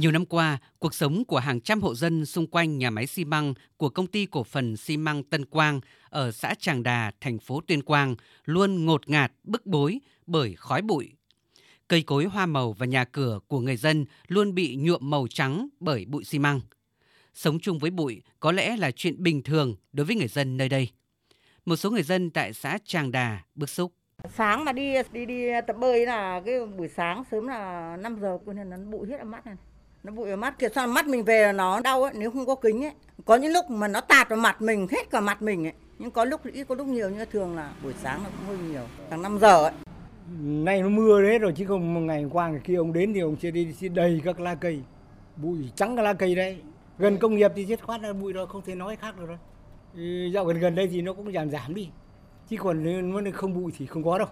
[0.00, 3.24] Nhiều năm qua, cuộc sống của hàng trăm hộ dân xung quanh nhà máy xi
[3.24, 7.38] măng của công ty cổ phần xi măng Tân Quang ở xã Tràng Đà, thành
[7.38, 11.12] phố Tuyên Quang luôn ngột ngạt, bức bối bởi khói bụi.
[11.88, 15.68] Cây cối hoa màu và nhà cửa của người dân luôn bị nhuộm màu trắng
[15.80, 16.60] bởi bụi xi măng.
[17.34, 20.68] Sống chung với bụi có lẽ là chuyện bình thường đối với người dân nơi
[20.68, 20.90] đây.
[21.64, 23.92] Một số người dân tại xã Tràng Đà bức xúc.
[24.36, 28.38] Sáng mà đi đi đi tập bơi là cái buổi sáng sớm là 5 giờ
[28.46, 29.56] nên nó bụi hết ở mắt này
[30.02, 32.46] nó bụi ở mắt kìa, sao mắt mình về là nó đau ấy nếu không
[32.46, 32.92] có kính ấy.
[33.24, 35.72] Có những lúc mà nó tạt vào mặt mình, hết cả mặt mình ấy.
[35.98, 38.68] Nhưng có lúc ít, có lúc nhiều, nhưng thường là buổi sáng nó cũng hơi
[38.70, 39.72] nhiều, khoảng 5 giờ ấy.
[40.40, 43.36] Nay nó mưa đấy rồi, chứ không ngày qua, ngày kia ông đến thì ông
[43.42, 44.82] sẽ đi, sẽ đầy các lá cây.
[45.36, 46.58] Bụi trắng các lá cây đấy.
[46.98, 49.38] Gần công nghiệp thì chết khoát là bụi rồi không thể nói khác được rồi.
[50.30, 51.88] Dạo gần gần đây thì nó cũng giảm giảm đi.
[52.48, 54.28] Chứ còn nếu không bụi thì không có đâu.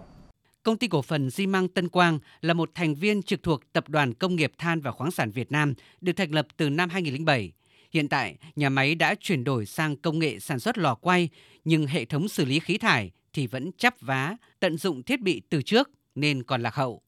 [0.63, 3.89] Công ty cổ phần xi măng Tân Quang là một thành viên trực thuộc Tập
[3.89, 7.51] đoàn Công nghiệp Than và Khoáng sản Việt Nam, được thành lập từ năm 2007.
[7.91, 11.29] Hiện tại, nhà máy đã chuyển đổi sang công nghệ sản xuất lò quay,
[11.65, 15.41] nhưng hệ thống xử lý khí thải thì vẫn chắp vá, tận dụng thiết bị
[15.49, 17.01] từ trước nên còn lạc hậu.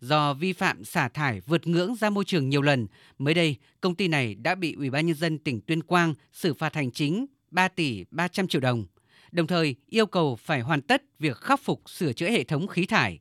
[0.00, 2.86] Do vi phạm xả thải vượt ngưỡng ra môi trường nhiều lần,
[3.18, 6.54] mới đây công ty này đã bị Ủy ban nhân dân tỉnh Tuyên Quang xử
[6.54, 8.86] phạt hành chính 3 tỷ 300 triệu đồng
[9.32, 12.86] đồng thời yêu cầu phải hoàn tất việc khắc phục sửa chữa hệ thống khí
[12.86, 13.18] thải.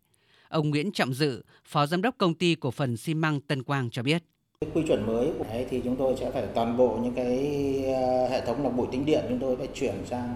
[0.50, 3.90] Ông Nguyễn Trọng Dự, Phó Giám đốc Công ty Cổ phần xi măng Tân Quang
[3.90, 4.24] cho biết.
[4.62, 7.38] Cái quy chuẩn mới của đấy thì chúng tôi sẽ phải toàn bộ những cái
[7.86, 10.36] ờ, hệ thống lọc bụi tính điện chúng tôi phải chuyển sang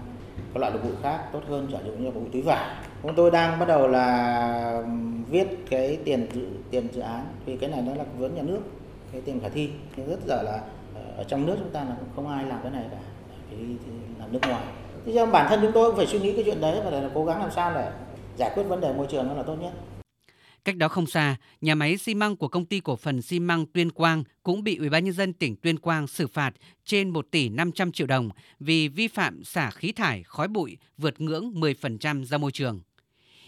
[0.54, 2.76] các loại lọc bụi khác tốt hơn giả dụ như bụi túi vải.
[3.02, 4.82] Chúng tôi đang bắt đầu là
[5.30, 8.60] viết cái tiền dự, tiền dự án vì cái này nó là vốn nhà nước,
[9.12, 9.70] cái tiền khả thi.
[9.96, 10.60] Nhưng rất giờ là
[10.94, 13.00] ờ, ở trong nước chúng ta là cũng không ai làm cái này cả,
[13.48, 13.64] phải đi
[14.18, 14.64] làm nước ngoài.
[15.06, 17.10] Thế cho bản thân chúng tôi cũng phải suy nghĩ cái chuyện đấy và là
[17.14, 17.92] cố gắng làm sao để
[18.36, 19.72] giải quyết vấn đề môi trường nó là tốt nhất.
[20.64, 23.66] Cách đó không xa, nhà máy xi măng của công ty cổ phần xi măng
[23.66, 27.26] Tuyên Quang cũng bị Ủy ban nhân dân tỉnh Tuyên Quang xử phạt trên 1
[27.30, 32.24] tỷ 500 triệu đồng vì vi phạm xả khí thải khói bụi vượt ngưỡng 10%
[32.24, 32.80] ra môi trường.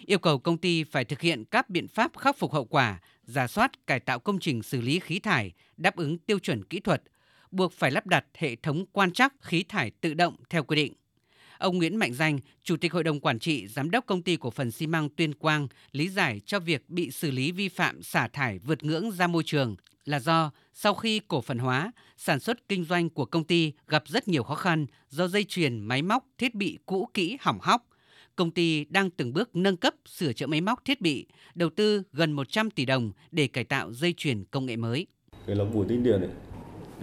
[0.07, 3.47] Yêu cầu công ty phải thực hiện các biện pháp khắc phục hậu quả, giả
[3.47, 7.03] soát cải tạo công trình xử lý khí thải đáp ứng tiêu chuẩn kỹ thuật,
[7.51, 10.93] buộc phải lắp đặt hệ thống quan trắc khí thải tự động theo quy định.
[11.59, 14.51] Ông Nguyễn Mạnh Danh, Chủ tịch Hội đồng Quản trị, Giám đốc Công ty Cổ
[14.51, 18.29] phần xi măng Tuyên Quang lý giải cho việc bị xử lý vi phạm xả
[18.29, 22.69] thải vượt ngưỡng ra môi trường là do sau khi cổ phần hóa, sản xuất
[22.69, 26.25] kinh doanh của công ty gặp rất nhiều khó khăn do dây chuyền, máy móc,
[26.39, 27.89] thiết bị cũ kỹ hỏng hóc.
[28.37, 32.03] Công ty đang từng bước nâng cấp sửa chữa máy móc thiết bị, đầu tư
[32.13, 35.07] gần 100 tỷ đồng để cải tạo dây chuyền công nghệ mới.
[35.47, 36.31] Cái lọc bụi tinh điện ấy,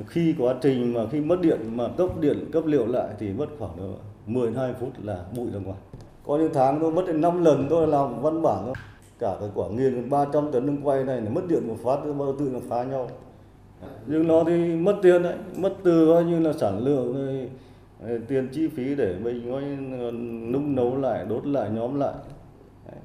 [0.08, 3.48] khi quá trình mà khi mất điện mà cấp điện cấp liệu lại thì mất
[3.60, 5.78] khoảng 10 2 phút là bụi ra ngoài.
[6.26, 8.74] Có những tháng tôi mất đến 5 lần tôi làm văn bản thôi.
[9.20, 12.50] Cả cái quả nghiền 300 tấn lưng quay này mất điện một phát bao tự
[12.54, 13.10] nó phá nhau.
[14.08, 17.50] Nhưng nó thì mất tiền đấy, mất từ coi như là sản lượng rồi
[18.28, 19.62] tiền chi phí để mình coi
[20.52, 22.14] nung nấu lại, đốt lại, nhóm lại.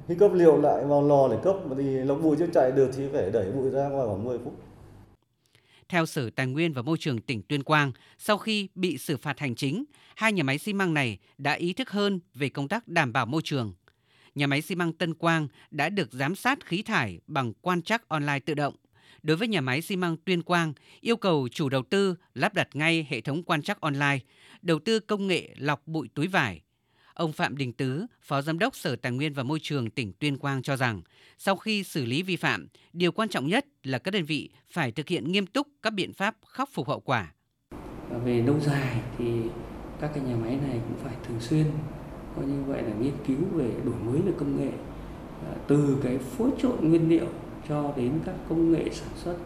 [0.07, 3.07] Khi cấp liệu lại vào lò để cấp thì lọc bụi chưa chạy được thì
[3.13, 4.53] phải đẩy bụi ra ngoài khoảng 10 phút.
[5.89, 9.39] Theo Sở Tài nguyên và Môi trường tỉnh Tuyên Quang, sau khi bị xử phạt
[9.39, 12.87] hành chính, hai nhà máy xi măng này đã ý thức hơn về công tác
[12.87, 13.73] đảm bảo môi trường.
[14.35, 18.09] Nhà máy xi măng Tân Quang đã được giám sát khí thải bằng quan trắc
[18.09, 18.75] online tự động.
[19.23, 22.67] Đối với nhà máy xi măng Tuyên Quang, yêu cầu chủ đầu tư lắp đặt
[22.73, 24.19] ngay hệ thống quan trắc online,
[24.61, 26.61] đầu tư công nghệ lọc bụi túi vải,
[27.17, 30.37] Ông Phạm Đình Tứ, Phó Giám đốc Sở Tài nguyên và Môi trường tỉnh Tuyên
[30.37, 31.01] Quang cho rằng,
[31.37, 34.91] sau khi xử lý vi phạm, điều quan trọng nhất là các đơn vị phải
[34.91, 37.33] thực hiện nghiêm túc các biện pháp khắc phục hậu quả.
[38.25, 39.25] Về lâu dài thì
[40.01, 41.65] các cái nhà máy này cũng phải thường xuyên
[42.35, 44.71] có như vậy là nghiên cứu về đổi mới về công nghệ
[45.45, 47.27] à, từ cái phối trộn nguyên liệu
[47.69, 49.37] cho đến các công nghệ sản xuất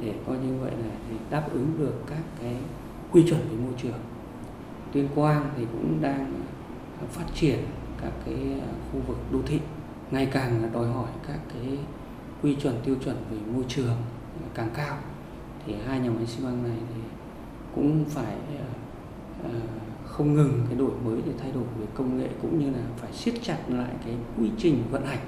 [0.00, 2.56] để coi như vậy là để đáp ứng được các cái
[3.12, 4.00] quy chuẩn về môi trường.
[4.92, 6.44] Tuyên Quang thì cũng đang
[7.10, 7.58] phát triển
[8.02, 9.58] các cái à, khu vực đô thị,
[10.10, 11.78] ngày càng đòi hỏi các cái
[12.42, 13.96] quy chuẩn, tiêu chuẩn về môi trường
[14.54, 14.98] càng cao
[15.66, 17.00] thì hai nhà máy xi măng này thì
[17.74, 18.66] cũng phải à,
[19.44, 19.50] à,
[20.06, 23.12] không ngừng cái đổi mới để thay đổi về công nghệ cũng như là phải
[23.12, 25.20] siết chặt lại cái quy trình vận hành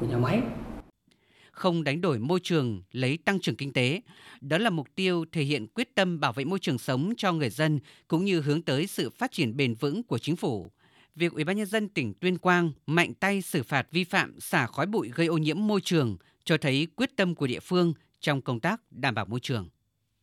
[0.00, 0.42] của nhà máy
[1.52, 4.00] không đánh đổi môi trường, lấy tăng trưởng kinh tế.
[4.40, 7.50] Đó là mục tiêu thể hiện quyết tâm bảo vệ môi trường sống cho người
[7.50, 7.78] dân
[8.08, 10.66] cũng như hướng tới sự phát triển bền vững của chính phủ
[11.14, 14.66] việc Ủy ban nhân dân tỉnh Tuyên Quang mạnh tay xử phạt vi phạm xả
[14.66, 18.42] khói bụi gây ô nhiễm môi trường cho thấy quyết tâm của địa phương trong
[18.42, 19.68] công tác đảm bảo môi trường.